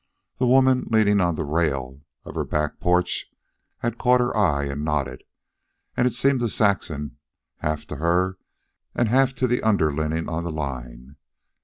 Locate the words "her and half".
7.97-9.35